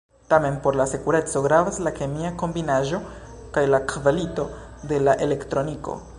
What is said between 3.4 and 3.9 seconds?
kaj la